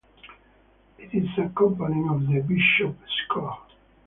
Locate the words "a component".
1.37-2.09